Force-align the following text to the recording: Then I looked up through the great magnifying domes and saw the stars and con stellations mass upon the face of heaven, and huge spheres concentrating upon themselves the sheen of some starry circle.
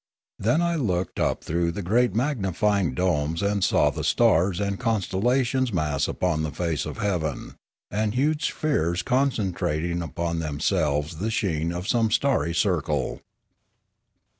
Then 0.39 0.63
I 0.63 0.77
looked 0.77 1.19
up 1.19 1.43
through 1.43 1.73
the 1.73 1.83
great 1.83 2.15
magnifying 2.15 2.95
domes 2.95 3.43
and 3.43 3.63
saw 3.63 3.91
the 3.91 4.03
stars 4.03 4.59
and 4.59 4.79
con 4.79 4.99
stellations 5.01 5.71
mass 5.71 6.07
upon 6.07 6.41
the 6.41 6.49
face 6.49 6.87
of 6.87 6.97
heaven, 6.97 7.53
and 7.91 8.15
huge 8.15 8.45
spheres 8.45 9.03
concentrating 9.03 10.01
upon 10.01 10.39
themselves 10.39 11.17
the 11.17 11.29
sheen 11.29 11.71
of 11.71 11.87
some 11.87 12.09
starry 12.09 12.55
circle. 12.55 13.21